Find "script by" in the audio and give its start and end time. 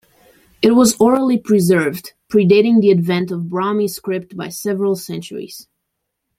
3.87-4.49